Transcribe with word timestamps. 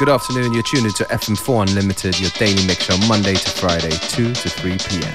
Good 0.00 0.08
afternoon, 0.08 0.54
you're 0.54 0.62
tuned 0.62 0.86
into 0.86 1.04
FM4 1.04 1.68
Unlimited, 1.68 2.18
your 2.18 2.30
daily 2.38 2.66
mix 2.66 2.84
show 2.84 2.96
Monday 3.06 3.34
to 3.34 3.50
Friday, 3.50 3.90
2 3.90 4.32
to 4.32 4.48
3 4.48 4.78
p.m. 4.78 5.12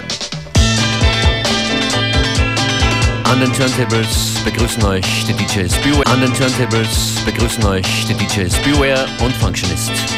An 3.26 3.40
den 3.40 3.52
Turntables 3.52 4.36
begrüßen 4.46 4.84
euch 4.84 5.26
die 5.26 5.34
DJs 5.34 5.76
Beware. 5.78 6.06
An 6.06 6.22
den 6.22 6.32
Turntables 6.36 7.16
begrüßen 7.26 7.66
euch 7.66 8.06
die 8.06 8.14
DJs 8.14 8.56
Beware 8.60 9.08
und 9.24 9.34
Functionist. 9.38 10.15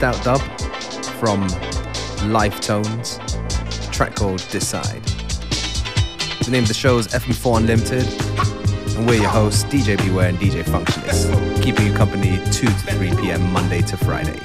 Stout 0.00 0.26
out 0.26 0.40
dub 0.40 0.60
from 1.20 1.46
Life 2.32 2.58
Tones, 2.62 3.18
track 3.92 4.14
called 4.14 4.42
Decide. 4.48 5.02
The 6.42 6.50
name 6.50 6.62
of 6.62 6.68
the 6.68 6.74
show 6.74 6.96
is 6.96 7.08
FM4 7.08 7.58
Unlimited, 7.58 8.06
and 8.96 9.06
we're 9.06 9.20
your 9.20 9.28
hosts, 9.28 9.64
DJ 9.64 10.02
Beware 10.02 10.30
and 10.30 10.38
DJ 10.38 10.62
Functionist, 10.62 11.62
keeping 11.62 11.86
you 11.86 11.92
company 11.92 12.38
2 12.46 12.66
to 12.66 12.70
3 12.70 13.10
p.m. 13.16 13.52
Monday 13.52 13.82
to 13.82 13.98
Friday. 13.98 14.38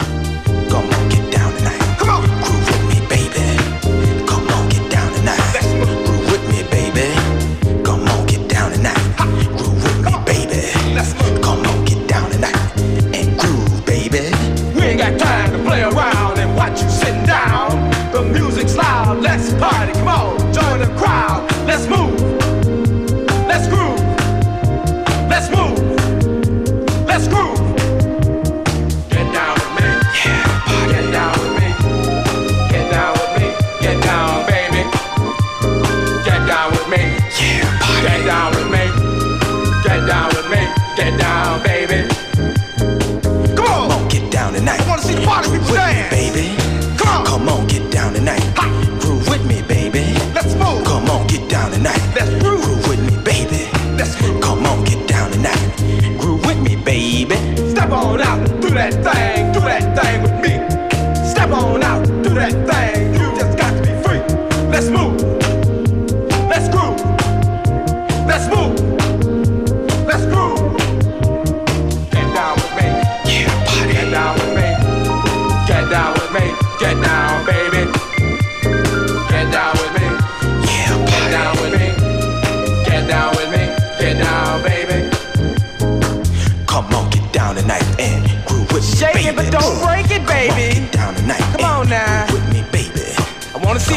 Come 0.68 0.90
on. 0.92 1.05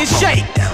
shake. 0.07 0.68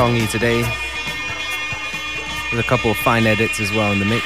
Songy 0.00 0.30
today. 0.30 0.62
With 2.50 2.58
a 2.58 2.66
couple 2.66 2.90
of 2.90 2.96
fine 2.96 3.26
edits 3.26 3.60
as 3.60 3.70
well 3.70 3.92
in 3.92 3.98
the 3.98 4.06
mix. 4.06 4.24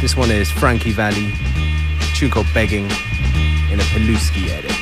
This 0.00 0.16
one 0.16 0.30
is 0.30 0.50
Frankie 0.50 0.92
Valli, 0.92 1.30
tune 2.14 2.30
called 2.30 2.46
Begging 2.54 2.86
in 3.70 3.80
a 3.80 3.86
Pilooski 3.92 4.48
edit. 4.48 4.73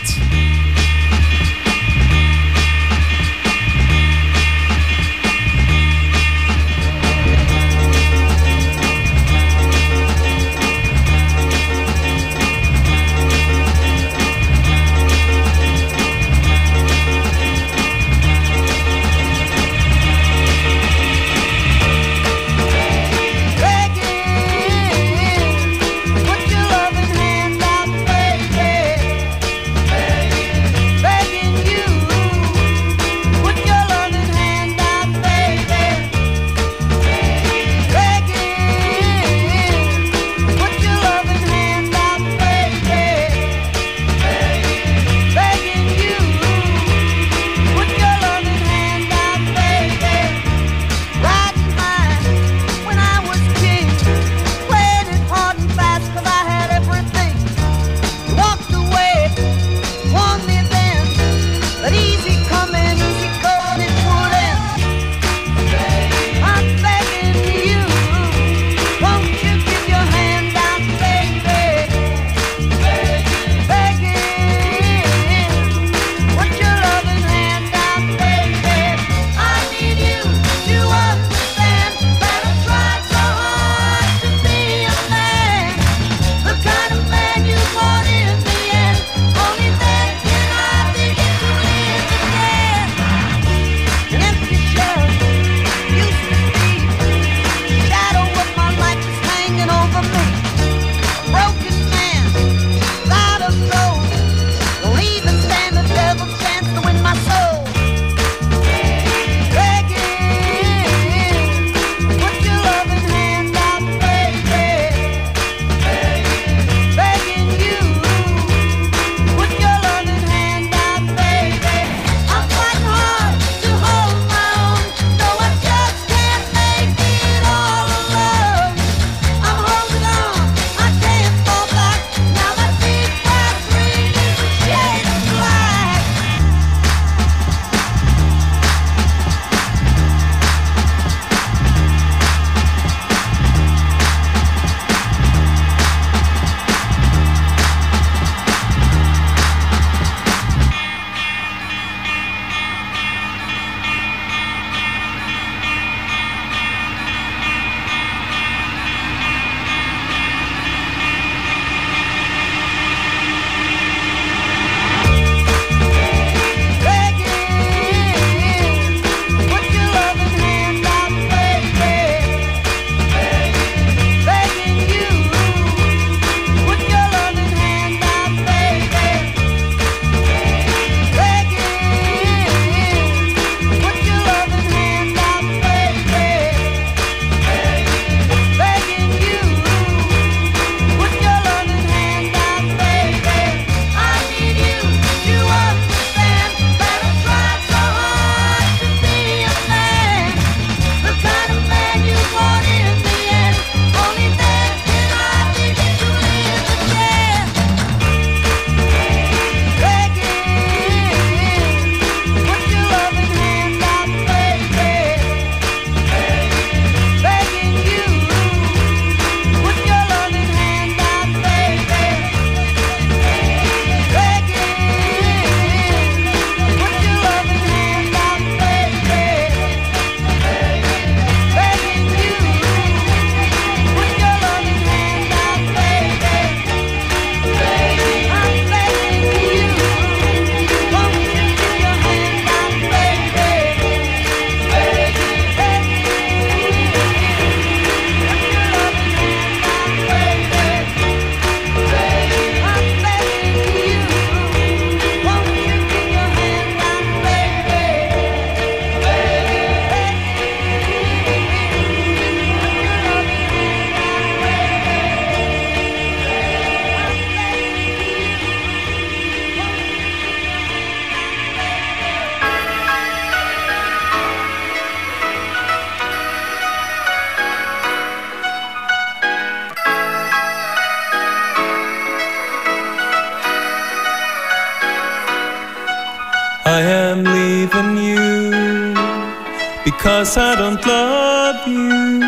Because 290.23 290.37
I 290.37 290.54
don't 290.54 290.87
love 290.87 291.67
you. 291.67 292.23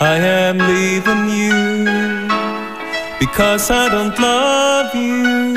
I 0.00 0.16
am 0.18 0.58
leaving 0.58 1.30
you 1.30 2.28
because 3.18 3.70
I 3.70 3.88
don't 3.88 4.18
love 4.18 4.94
you. 4.94 5.54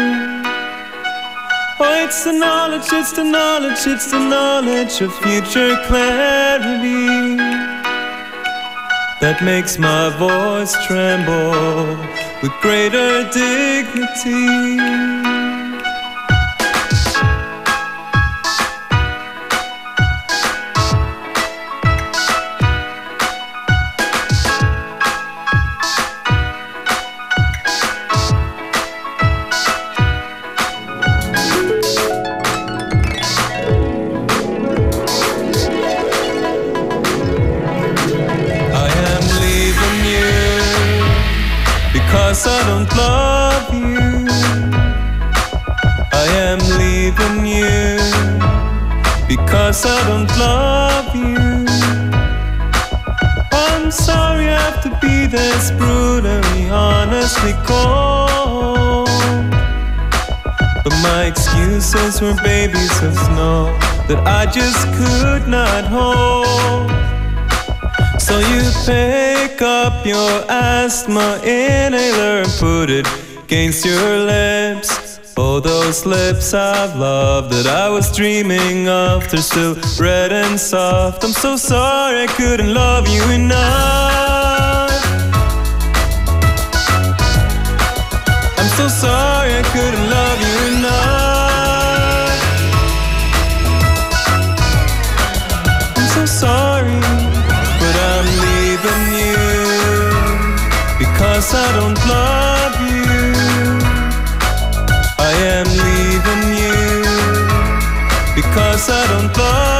Oh, 1.82 2.06
it's 2.06 2.24
the 2.24 2.32
knowledge, 2.32 2.88
it's 2.94 3.12
the 3.12 3.26
knowledge, 3.26 3.86
it's 3.86 4.10
the 4.10 4.20
knowledge 4.20 5.02
of 5.02 5.14
future 5.16 5.76
clarity 5.86 7.36
that 9.20 9.42
makes 9.44 9.78
my 9.78 10.16
voice 10.18 10.74
tremble 10.86 11.98
with 12.42 12.54
greater 12.62 13.30
dignity. 13.34 15.13
This 55.34 55.72
brutally, 55.72 56.70
honestly 56.70 57.54
cold. 57.66 59.10
But 60.84 60.94
my 61.02 61.26
excuses 61.26 62.22
were 62.22 62.36
babies 62.44 62.96
of 63.02 63.16
snow 63.16 63.76
that 64.08 64.22
I 64.28 64.46
just 64.46 64.82
could 65.00 65.48
not 65.48 65.86
hold. 65.86 66.92
So 68.22 68.38
you 68.38 68.62
pick 68.86 69.60
up 69.64 70.06
your 70.06 70.46
asthma 70.50 71.42
inhaler 71.44 72.44
and 72.44 72.52
put 72.60 72.92
it 72.92 73.08
against 73.44 73.84
your 73.84 74.20
lips. 74.20 75.20
Oh, 75.36 75.60
those 75.60 76.06
lips 76.06 76.54
I've 76.54 76.96
loved 76.96 77.52
that 77.54 77.66
I 77.66 77.90
was 77.90 78.16
dreaming 78.16 78.88
of, 78.88 79.28
they're 79.32 79.42
still 79.42 79.76
red 80.00 80.32
and 80.32 80.60
soft. 80.60 81.24
I'm 81.24 81.32
so 81.32 81.58
sorry 81.58 82.22
I 82.22 82.28
couldn't 82.28 82.72
love 82.72 83.08
you 83.08 83.24
enough. 83.32 84.13
Love 102.08 102.76
you. 102.82 103.14
I 105.20 105.32
am 105.54 105.68
leaving 105.84 106.44
you 106.62 106.84
because 108.36 108.90
I 108.90 109.08
don't 109.08 109.32
love 109.38 109.73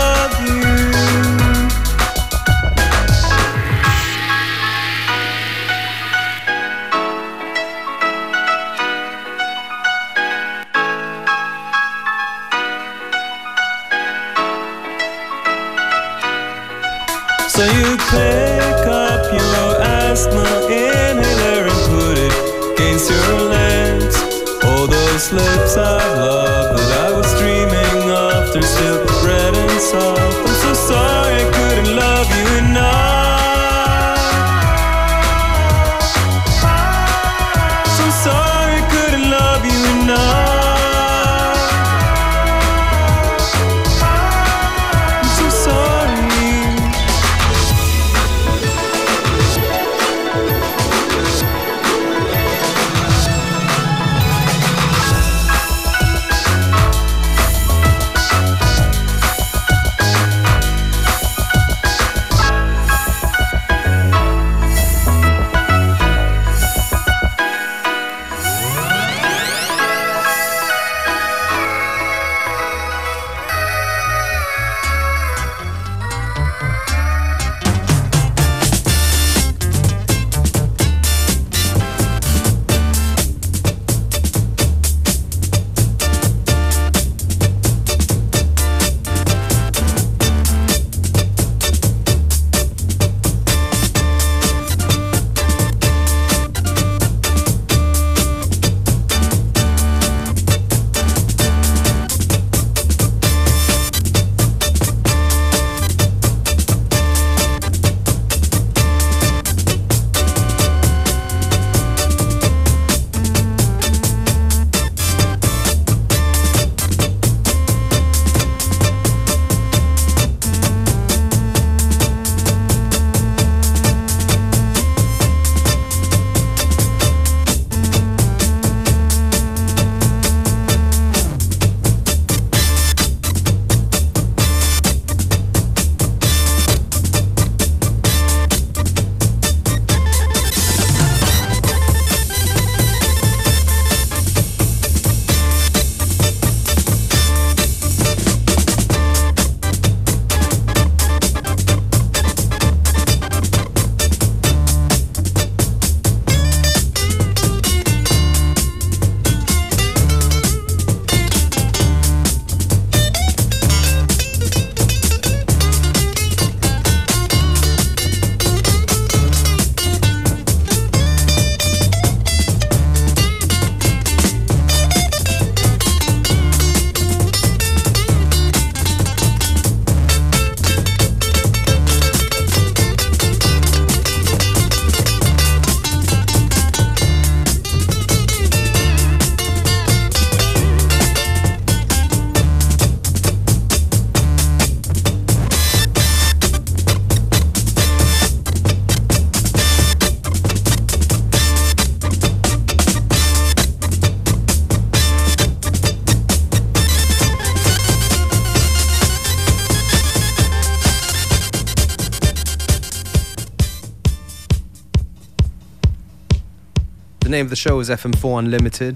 name 217.44 217.48
of 217.48 217.50
the 217.50 217.56
show 217.58 217.78
is 217.82 217.90
FM4 217.90 218.40
Unlimited. 218.40 218.96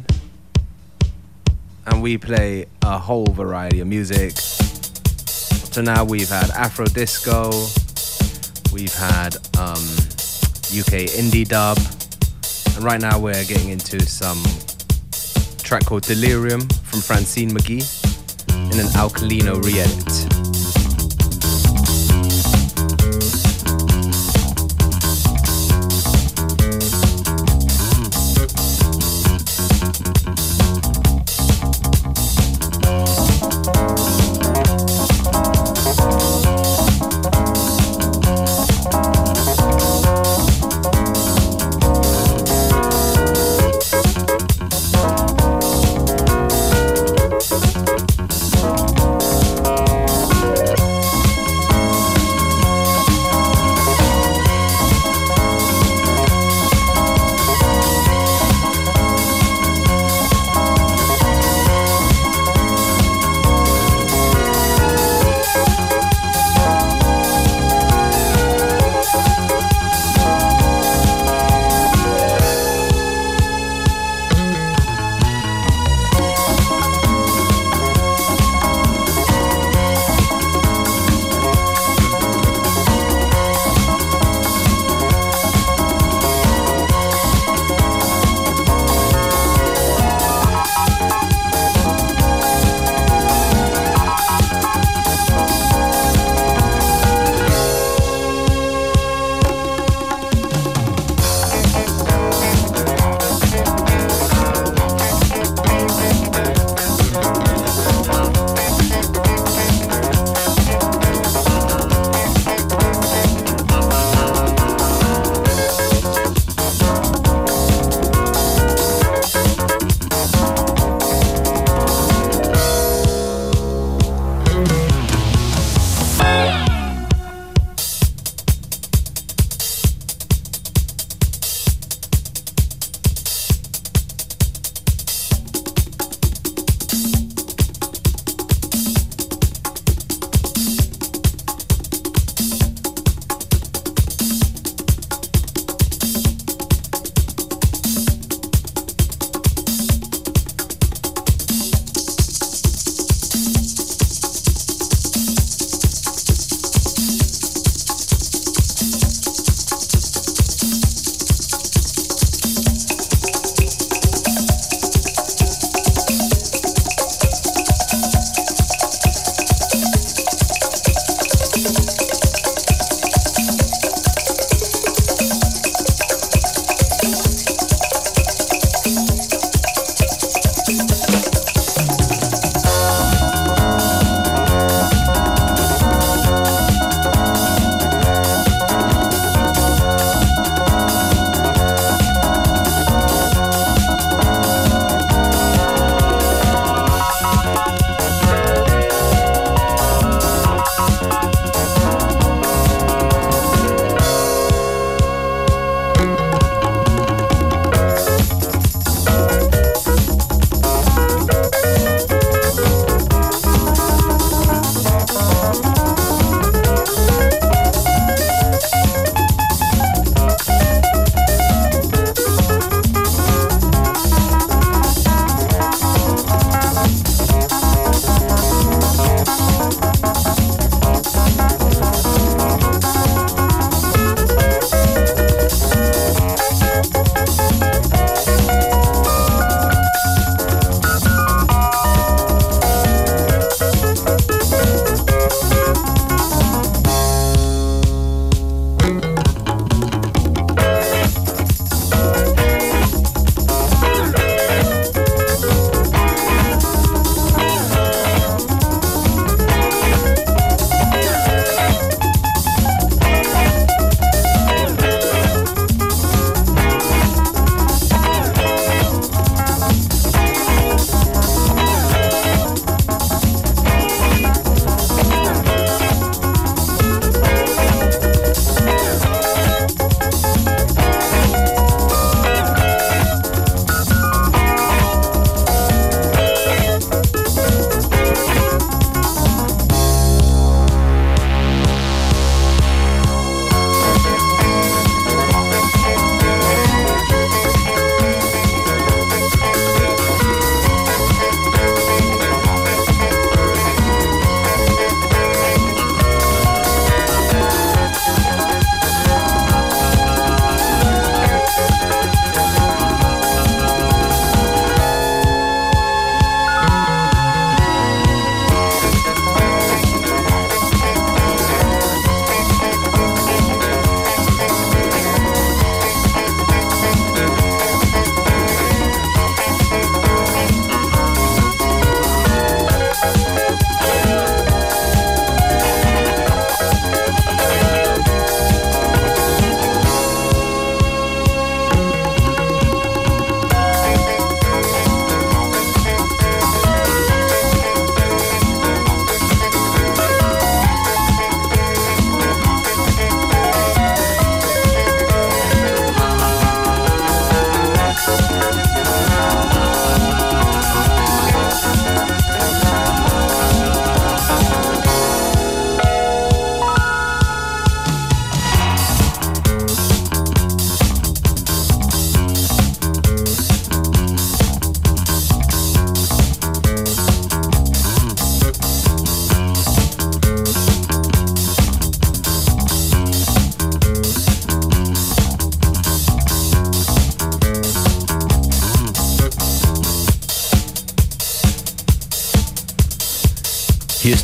And 1.85 2.01
we 2.01 2.17
play 2.17 2.65
a 2.81 2.97
whole 2.97 3.25
variety 3.25 3.81
of 3.81 3.87
music. 3.87 4.37
So 4.37 5.81
now, 5.81 6.05
we've 6.05 6.29
had 6.29 6.49
Afro 6.51 6.85
Disco, 6.85 7.51
we've 8.71 8.93
had 8.93 9.35
um, 9.59 9.83
UK 10.71 11.11
indie 11.19 11.45
dub, 11.45 11.77
and 12.75 12.85
right 12.85 13.01
now 13.01 13.19
we're 13.19 13.43
getting 13.43 13.67
into 13.67 13.99
some 14.05 14.41
track 15.57 15.85
called 15.85 16.03
Delirium 16.03 16.61
from 16.61 17.01
Francine 17.01 17.49
McGee 17.49 17.83
in 18.71 18.79
an 18.79 18.87
Alkalino 18.95 19.61
re 19.61 19.81
edit. 19.81 20.16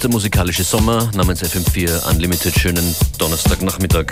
Der 0.03 0.11
musikalische 0.11 0.63
Sommer 0.65 1.09
namens 1.15 1.41
FM4 1.41 2.09
Unlimited. 2.09 2.53
Schönen 2.59 2.93
Donnerstagnachmittag. 3.17 4.07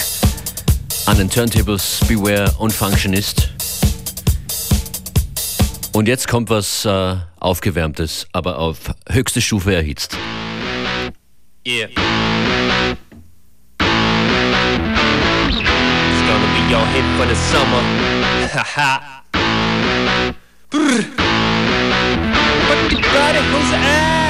An 1.05 1.17
den 1.17 1.29
Turntables 1.29 1.99
Beware 2.07 2.49
und 2.59 2.71
Functionist. 2.71 3.49
Und 5.91 6.07
jetzt 6.07 6.29
kommt 6.29 6.49
was 6.49 6.85
äh, 6.85 7.15
Aufgewärmtes, 7.39 8.25
aber 8.31 8.59
auf 8.59 8.77
höchste 9.09 9.41
Stufe 9.41 9.75
erhitzt. 9.75 10.17
Yeah. 11.67 11.89
It's 11.89 11.97
gonna 16.25 16.47
be 16.55 16.73
your 16.73 16.85
hit 16.93 17.03
for 17.17 17.27
the 17.27 17.35
summer. 17.51 17.81
Haha. 18.53 19.23
Brr. 20.69 21.03
But 22.67 22.89
the 22.89 22.95
body 22.95 23.41
bit. 23.51 23.61
Die 23.71 24.20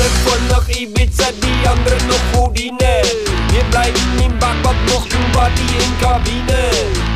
einen 0.00 0.16
voll 0.24 0.40
nach 0.50 0.68
Ibiza, 0.68 1.28
die 1.42 1.68
anderen 1.68 2.06
noch 2.08 2.40
Houdine. 2.40 3.02
Wir 3.50 3.64
bleiben 3.70 4.00
im 4.24 4.38
Backbad 4.38 4.76
noch 4.88 5.06
über 5.06 5.48
die 5.56 5.76
in 5.84 5.92
Kabine. 6.00 6.70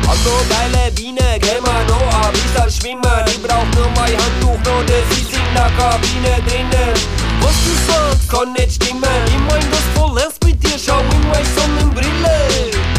Also 0.07 0.31
geile 0.49 0.91
Biene, 0.91 1.39
geh 1.39 1.59
mal 1.61 1.85
noch 1.85 2.07
ab, 2.13 2.33
ich 2.33 2.57
soll 2.57 2.71
schwimmen. 2.71 3.25
Ich 3.27 3.41
brauch 3.41 3.65
nur 3.75 3.89
mein 3.95 4.15
Handtuch, 4.17 4.59
noch 4.65 4.83
das 4.85 5.17
ist 5.17 5.33
in 5.33 5.53
der 5.53 5.69
Kabine 5.77 6.41
drinnen. 6.47 6.93
Was 7.41 7.57
du 7.65 7.73
sagst, 7.87 8.29
kann 8.29 8.53
nicht 8.53 8.73
stimmen. 8.75 9.21
Ich 9.27 9.41
mein 9.47 9.65
das 9.71 9.85
voll 9.95 10.17
ernst 10.17 10.43
mit 10.43 10.61
dir, 10.63 10.77
schau 10.77 10.99
in 10.99 11.27
meine 11.29 11.45
Sonnenbrille. 11.55 12.35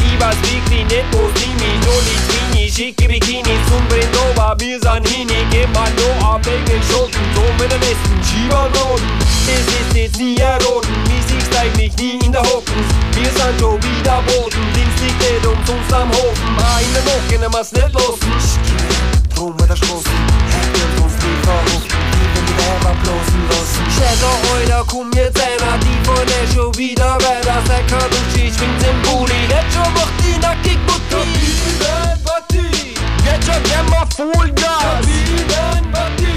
Ich 0.05 0.19
weiß 0.19 0.37
wirklich 0.41 0.85
nicht, 0.85 1.07
wo 1.11 1.27
sie 1.35 1.51
mich 1.59 1.77
nur 1.85 2.01
nicht 2.07 2.52
Schicke 2.75 3.07
Bikini 3.07 3.55
zum 3.69 3.85
Brindova, 3.87 4.55
wir 4.57 4.79
sind 4.79 5.07
hin, 5.07 5.29
ich 5.29 5.49
geh 5.51 5.67
mal 5.77 5.91
noch 5.93 6.33
ab 6.33 6.41
wegen 6.43 6.81
Schotten, 6.81 7.21
so 7.35 7.41
mit 7.61 7.71
dem 7.71 7.79
besten 7.79 8.17
Schiebernoten. 8.25 9.05
Es 9.45 9.61
ist 9.61 9.95
jetzt 9.95 10.17
nie 10.17 10.37
erroten, 10.37 10.89
wie 11.05 11.21
sich's 11.21 11.55
eigentlich 11.55 11.95
nie 11.97 12.17
in 12.25 12.31
der 12.31 12.41
Hocken. 12.41 12.81
Wir 13.13 13.29
sind 13.29 13.59
schon 13.59 13.77
wieder 13.77 14.23
Boden, 14.25 14.65
Dienst 14.73 14.97
liegt 15.05 15.21
nicht 15.21 15.45
umsonst 15.45 15.93
am 15.93 16.09
Hofen. 16.09 16.49
Eine 16.57 17.05
noch, 17.05 17.21
können 17.29 17.53
wir's 17.53 17.71
nicht 17.73 17.93
losen. 17.93 18.33
Drum 19.35 19.53
wird 19.59 19.69
er 19.69 19.77
schlossen, 19.77 20.17
hätten 20.49 21.03
uns 21.03 21.13
die 21.21 21.29
wenn 21.29 22.45
die 22.49 22.57
Lehrer 22.57 22.95
bloßen 23.05 23.41
lassen. 23.53 23.85
Schätze 23.93 24.33
heute, 24.49 24.83
komm 24.89 25.11
jetzt 25.13 25.37
einer, 25.37 25.77
die 25.77 25.97
von 26.01 26.25
der 26.25 26.43
schon 26.49 26.75
wieder 26.75 27.21
weiter. 27.21 27.61
Sag, 27.69 27.85
und 27.85 28.33
sie 28.33 28.49
schwingt 28.49 28.81
im 28.81 28.97
Bulli, 29.05 29.45
jetzt 29.45 29.77
schon 29.77 29.93
macht 29.93 30.17
die 30.25 30.39
nackig 30.41 30.79
Butti. 30.87 32.22
Veq 33.23 33.49
o 33.55 33.57
ke 33.69 33.79
ma 33.89 34.03
full 34.15 34.49
das 34.59 34.83
Kabilen 34.83 35.89
bati. 35.95 36.35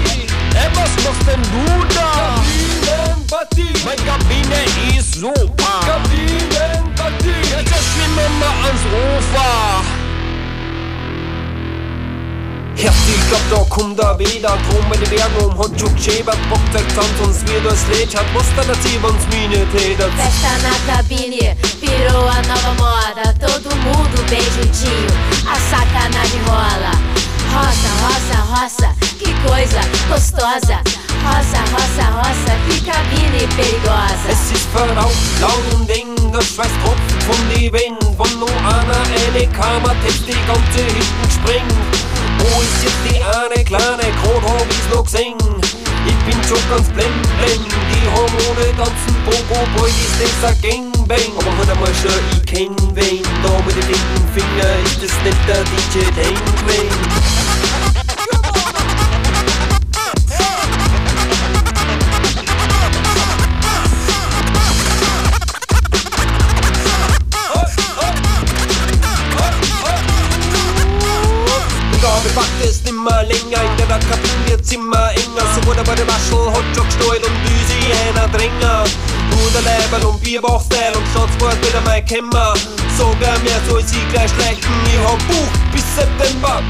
E 0.63 0.65
mos 0.77 0.95
po 1.03 1.11
mos 1.11 1.21
të 1.27 1.37
nduda 1.43 2.07
Kabilen 2.15 3.27
bati. 3.31 3.69
Me 3.85 3.95
kabine 4.05 4.63
i 4.87 4.97
zupa 5.11 5.75
Kabilen 5.89 6.91
bati. 6.99 7.37
E 7.59 7.63
që 7.69 7.85
shime 7.91 8.27
ma 8.39 8.51
anzufa. 8.71 9.96
Yaktiğimda 12.83 13.37
da 14.43 14.57
drum 15.39 15.57
Hot 15.57 15.79
das 17.65 17.89
Lied 17.89 18.15
hat 18.15 18.25
das 18.67 19.27
mine 19.33 19.65
Festa 20.17 20.51
na 20.63 20.73
cabine, 20.87 21.57
virou 21.81 22.27
a 22.29 22.41
nova 22.41 22.73
moda 22.79 23.33
Todo 23.39 23.75
mundo 23.75 24.29
bem 24.29 24.41
juntinho, 24.41 25.09
a 25.51 25.55
sacanagem 25.55 26.41
rola 26.47 26.91
Roça, 27.53 27.89
roça, 28.03 28.39
roça, 28.51 28.95
que 29.19 29.33
coisa 29.47 29.81
gostosa 30.09 31.06
Roça, 31.23 31.61
roça, 31.73 32.05
roça, 32.17 32.53
que 32.67 32.81
cabine 32.85 33.47
perigosa. 33.55 34.29
Es 34.29 34.51
ist 34.51 34.67
verraucht, 34.71 35.41
laut 35.41 35.77
Der 36.37 36.43
Schweiß 36.43 36.69
tropft 36.83 37.23
von 37.23 37.49
die 37.49 37.73
Wände 37.73 38.05
Von 38.15 38.29
nur 38.39 38.49
einer 38.49 39.01
eine 39.25 39.47
Kammer 39.47 39.95
die 40.05 40.37
ganze 40.45 40.83
hinten 40.85 41.21
gesprengt 41.25 41.73
Wo 42.37 42.61
ist 42.61 42.83
jetzt 42.83 43.01
die 43.09 43.23
eine 43.23 43.63
kleine 43.63 44.03
hab 44.03 44.69
ich's 44.69 44.93
noch 44.93 45.03
gesehen? 45.03 45.35
Ich 46.05 46.17
bin 46.25 46.43
schon 46.43 46.61
ganz 46.69 46.87
blend, 46.89 47.23
blend 47.39 47.65
Die 47.65 48.07
Hormone 48.13 48.69
tanzen 48.77 49.15
Bobo 49.25 49.65
Boy, 49.75 49.89
ist 49.89 50.21
das 50.21 50.51
ein 50.51 50.61
Gangbang. 50.61 51.33
Aber 51.39 51.57
hört 51.57 51.69
einmal 51.71 51.95
schon, 51.95 52.21
ich 52.33 52.45
kenn 52.45 52.75
wen 52.93 53.23
Da 53.41 53.49
mit 53.65 53.75
dem 53.75 53.89
linken 53.89 54.27
Finger 54.35 54.69
ist 54.85 55.01
das 55.01 55.17
nicht 55.23 55.47
der 55.47 55.63
DJ 55.63 56.05
Dangman 56.15 57.46
Es 72.63 72.83
nimmer 72.83 73.23
länger, 73.23 73.61
in 73.61 73.77
der 73.77 73.99
Kabine 73.99 74.47
wird's 74.47 74.71
immer 74.71 75.11
enger. 75.11 75.45
So 75.55 75.67
wurde 75.67 75.83
bei 75.83 75.95
der 75.95 76.07
Waschel 76.07 76.51
schon 76.73 76.85
gesteuert 76.87 77.23
und 77.25 77.37
Düsi 77.45 77.79
einer 78.09 78.27
Dränger. 78.27 78.83
Guter 79.31 79.61
Level 79.61 80.07
und 80.09 80.21
Bierbauchstyle 80.21 80.97
und 80.97 81.05
Schatzwort 81.13 81.57
wieder 81.61 81.81
mein 81.85 82.03
Kämmer. 82.05 82.53
Sogar 82.97 83.37
mehr 83.39 83.59
soll 83.69 83.83
sie 83.83 84.01
gleich 84.11 84.31
schlechten, 84.31 84.73
ich 84.85 84.99
hab 84.99 85.19
Buch 85.27 85.51
bis 85.71 85.83
September. 85.95 86.61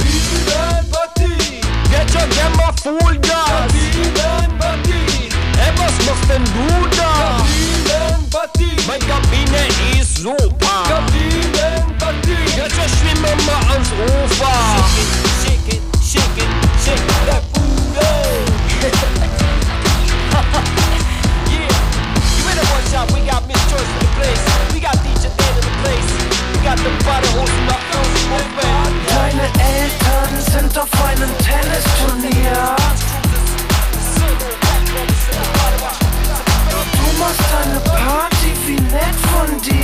Jetzt 1.90 2.14
schon 2.14 2.30
gern 2.32 2.56
mal 2.58 2.74
Vollgas. 2.84 3.48
Kabinenpartie, 3.48 5.30
ey, 5.58 5.72
was 5.78 6.06
machst 6.06 6.30
denn 6.30 6.44
du 6.44 6.88
da? 6.98 7.38
Kabinenpartie, 7.88 8.76
mein 8.88 9.00
Kabine 9.00 9.68
ist 10.00 10.18
super. 10.18 10.84
Kabinenpartie, 10.88 12.46
jetzt 12.58 12.76
schwimmen 13.00 13.40
wir 13.46 13.72
ans 13.72 13.90
Ufer. 13.92 15.27
Shake 15.48 15.80
it, 15.80 15.82
shake 16.04 16.38
it, 16.44 16.50
shake 16.84 17.08
that 17.24 17.40
booty. 17.56 17.96
yeah, 21.48 21.72
you 22.36 22.44
better 22.44 22.68
watch 22.68 22.92
out. 22.92 23.08
We 23.16 23.24
got 23.24 23.48
Miss 23.48 23.56
Choice 23.72 23.88
in 23.88 24.00
the 24.04 24.12
place. 24.20 24.44
We 24.76 24.84
got 24.84 25.00
DJ 25.08 25.32
Dan 25.40 25.56
in 25.56 25.64
the 25.64 25.72
place. 25.88 26.12
We 26.52 26.60
got 26.68 26.76
the 26.84 26.92
body 27.08 27.32
hosting 27.32 27.72
up 27.72 27.80
those 27.96 28.12
movement. 28.28 28.92
Deine 29.08 29.48
Eltern 29.56 30.36
sind 30.52 30.76
auf 30.78 30.92
einem 31.08 31.32
Tennisturnier. 31.40 32.76
Du 36.92 37.08
machst 37.24 37.52
eine 37.64 37.80
Party, 37.80 38.52
wie 38.66 38.82
nett 38.92 39.16
von 39.32 39.48
dir. 39.62 39.78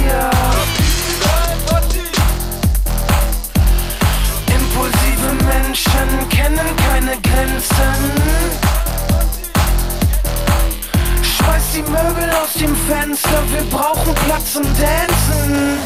Impulsive 5.23 5.43
Menschen 5.45 6.29
kennen 6.29 6.75
keine 6.87 7.17
Grenzen. 7.21 8.11
Schmeiß 11.21 11.63
die 11.75 11.81
Möbel 11.81 12.29
aus 12.31 12.53
dem 12.53 12.75
Fenster, 12.75 13.43
wir 13.51 13.63
brauchen 13.69 14.13
Platz 14.25 14.53
zum 14.53 14.63
Dancen. 14.63 15.79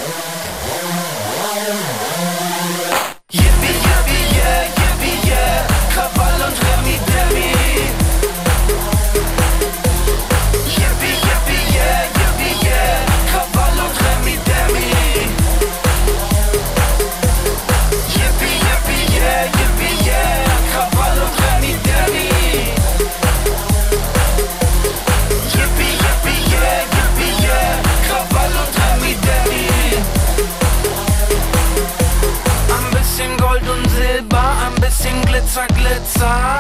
Glitzer, 35.58 35.68
Glitzer. 35.74 36.60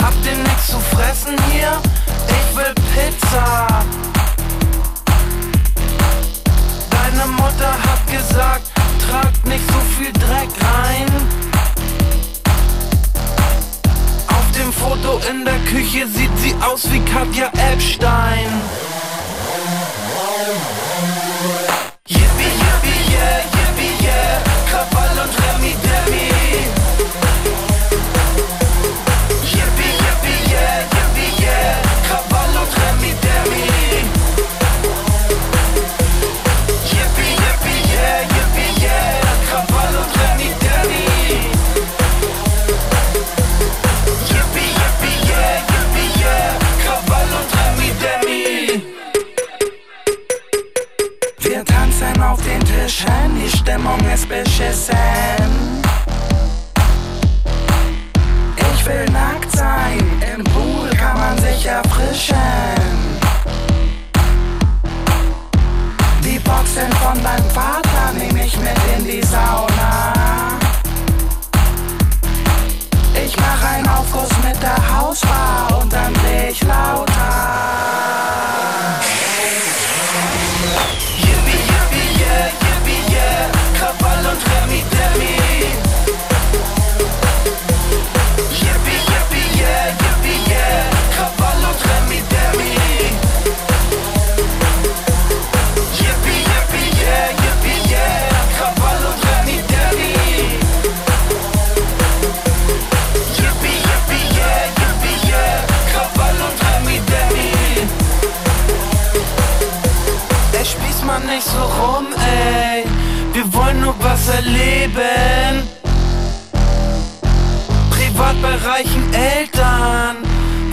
Habt 0.00 0.24
ihr 0.24 0.36
nichts 0.36 0.68
zu 0.68 0.78
fressen 0.78 1.36
hier? 1.50 1.80
Ich 2.28 2.56
will 2.56 2.74
Pizza. 2.94 3.65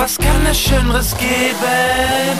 Was 0.04 0.18
kann 0.18 0.46
es 0.46 0.60
Schöneres 0.60 1.16
geben? 1.16 2.38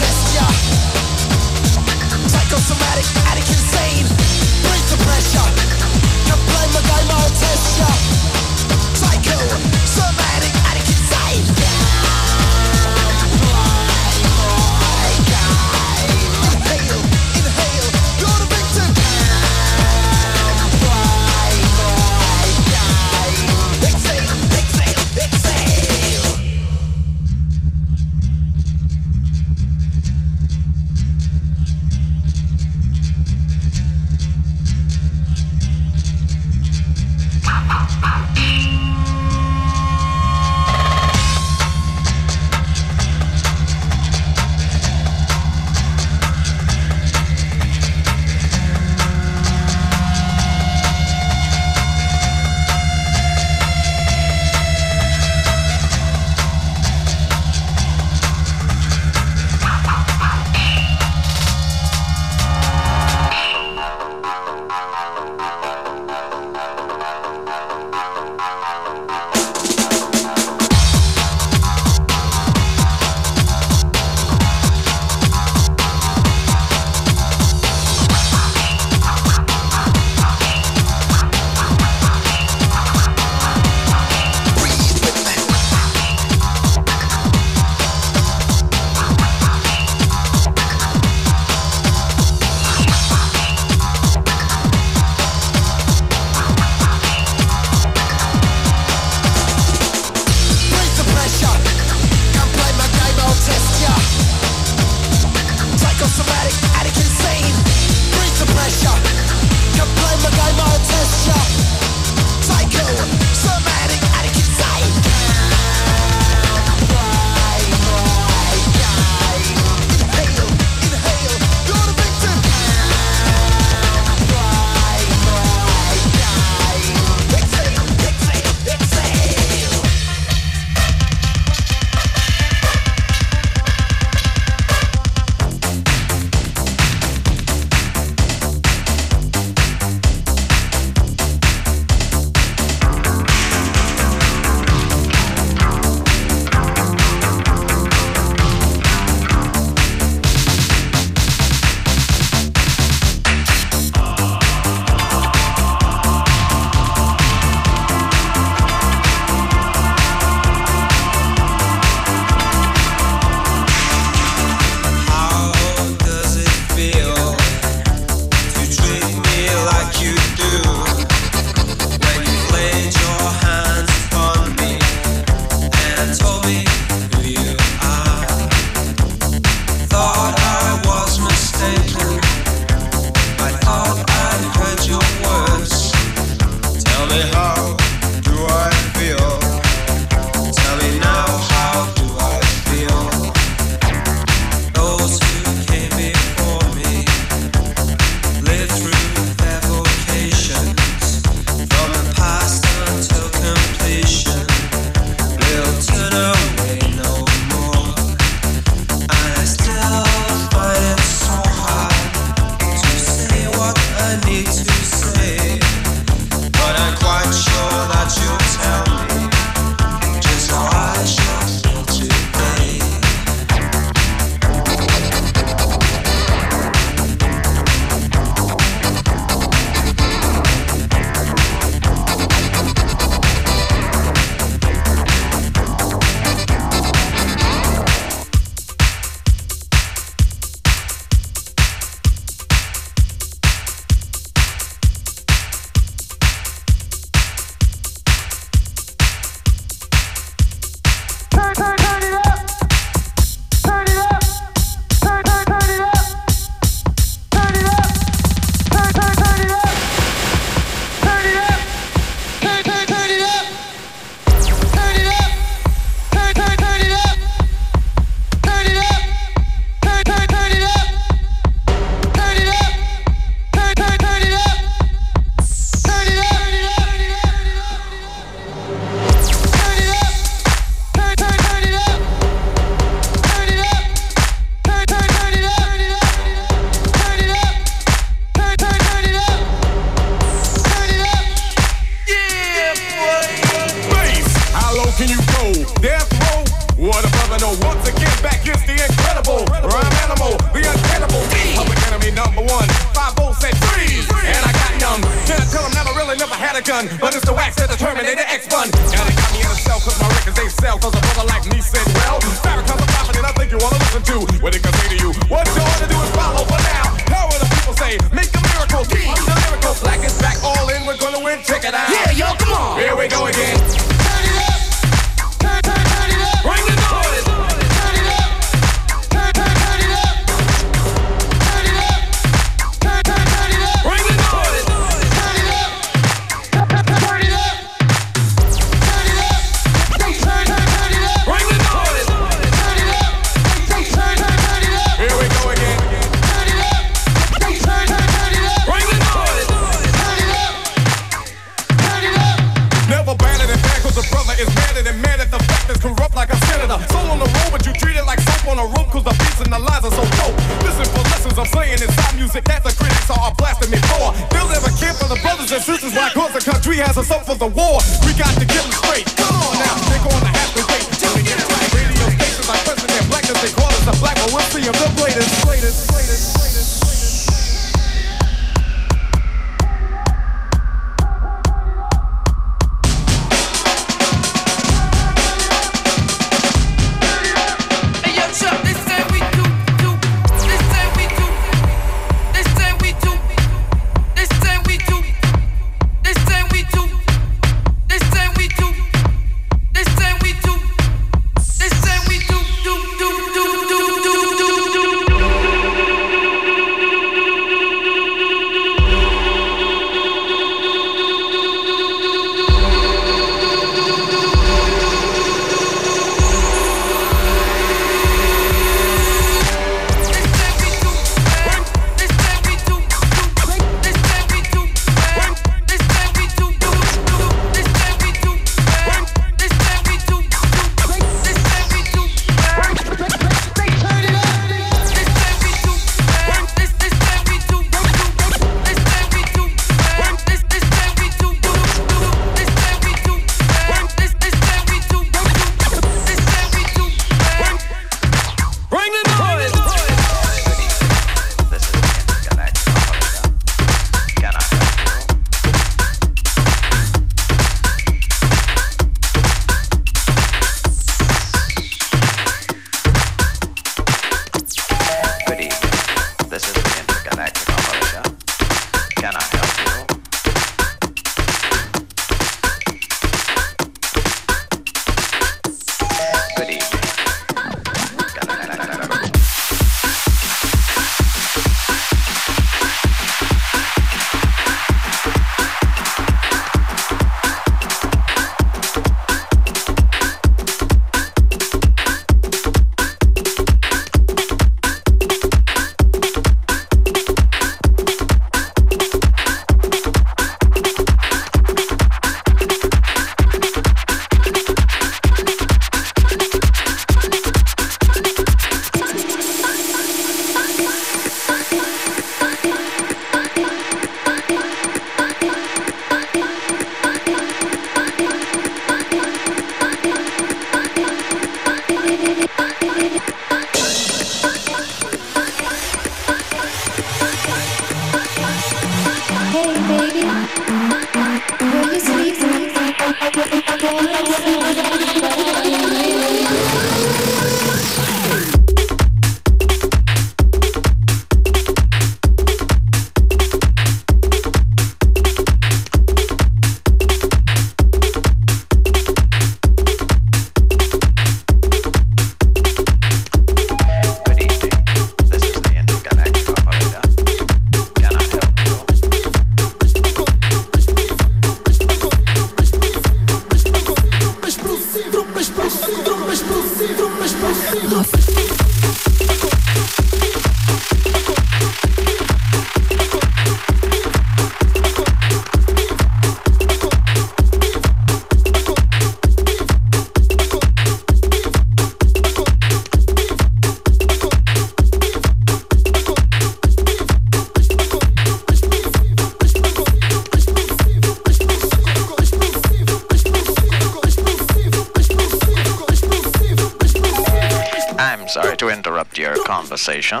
I'm 597.78 598.08
sorry 598.08 598.36
to 598.38 598.48
interrupt 598.48 598.96
your 598.96 599.22
conversation, 599.24 600.00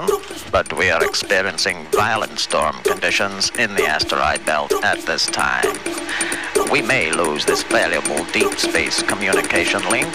but 0.50 0.72
we 0.78 0.90
are 0.90 1.04
experiencing 1.04 1.84
violent 1.92 2.38
storm 2.38 2.76
conditions 2.84 3.50
in 3.58 3.74
the 3.74 3.84
asteroid 3.84 4.44
belt 4.46 4.72
at 4.82 4.98
this 5.00 5.26
time. 5.26 5.76
we 6.70 6.80
may 6.80 7.12
lose 7.12 7.44
this 7.44 7.62
valuable 7.64 8.24
deep 8.32 8.58
space 8.58 9.02
communication 9.02 9.86
link. 9.90 10.14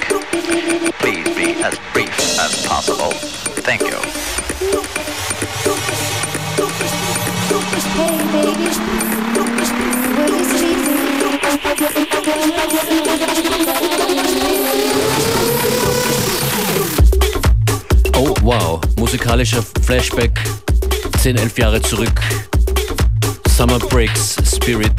Please 1.00 1.28
be 1.36 1.54
as 1.62 1.78
brief 1.94 2.10
as 2.40 2.66
possible. 2.66 3.12
Thank 3.62 3.82
you. 3.82 3.98
Hey, 7.94 8.18
baby. 13.86 14.01
Wow. 18.52 18.82
Musikalischer 18.98 19.64
Flashback 19.84 20.38
10, 21.20 21.38
11 21.38 21.58
Jahre 21.58 21.82
zurück. 21.82 22.20
Summer 23.48 23.80
Breaks 23.80 24.36
Spirit. 24.54 24.92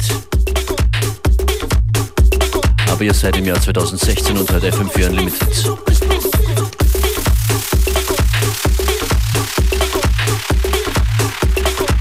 Aber 2.89 3.03
ihr 3.03 3.13
seid 3.13 3.37
im 3.37 3.45
Jahr 3.45 3.61
2016 3.61 4.37
und 4.37 4.51
hört 4.51 4.63
FM4 4.63 5.09
Unlimited. 5.09 5.71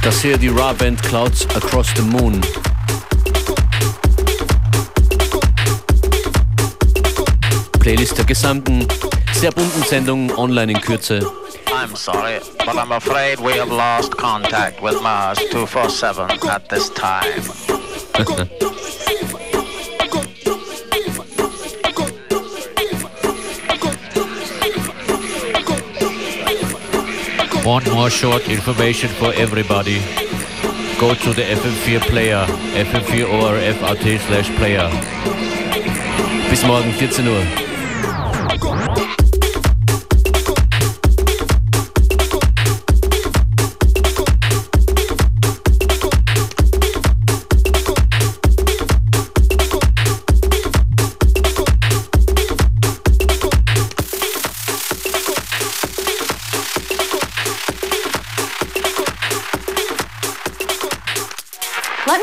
Das 0.03 0.22
hier 0.22 0.38
die 0.38 0.48
Raw 0.48 0.72
Band 0.72 1.03
Clouds 1.03 1.46
Across 1.55 1.88
the 1.96 2.03
Moon. 2.03 2.40
Playlist 7.78 8.16
der 8.16 8.24
gesamten, 8.24 8.86
sehr 9.34 9.50
bunten 9.50 9.82
Sendung 9.82 10.34
online 10.38 10.72
in 10.72 10.80
Kürze. 10.80 11.41
I'm 11.83 11.97
sorry, 11.97 12.39
but 12.59 12.78
I'm 12.78 12.93
afraid 12.93 13.41
we 13.41 13.55
have 13.55 13.68
lost 13.68 14.16
contact 14.16 14.80
with 14.80 15.03
Mars 15.03 15.37
247 15.51 16.30
at 16.49 16.68
this 16.68 16.89
time. 16.91 17.43
One 27.66 27.85
more 27.91 28.11
short 28.11 28.49
information 28.49 29.09
for 29.09 29.33
everybody. 29.35 29.99
Go 31.01 31.14
to 31.14 31.33
the 31.33 31.43
FM4 31.43 32.01
player, 32.03 32.47
FM4 32.78 33.26
ORF.at 33.26 34.20
slash 34.20 34.49
player. 34.55 34.89
Bis 36.49 36.64
morgen 36.64 36.93
14 36.93 37.26
Uhr. 37.26 37.61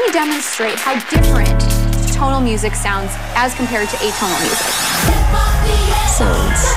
Let 0.10 0.26
demonstrate 0.26 0.80
how 0.80 0.96
different 1.12 1.62
tonal 2.12 2.42
music 2.42 2.74
sounds 2.74 3.12
as 3.36 3.54
compared 3.54 3.88
to 3.90 3.96
atonal 3.98 4.40
music. 4.42 4.66
Sounds. 6.10 6.76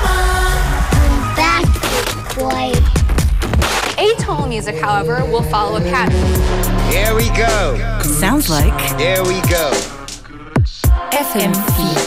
Back, 1.35 1.65
boy. 2.37 2.71
Atonal 3.97 4.47
music, 4.47 4.75
however, 4.75 5.25
will 5.31 5.41
follow 5.41 5.77
a 5.77 5.81
pattern. 5.81 6.91
Here 6.91 7.15
we 7.15 7.27
go. 7.35 7.99
Sounds 8.03 8.51
like 8.51 8.79
Here 8.99 9.23
we 9.23 9.41
go. 9.49 9.71
FM4. 11.09 12.02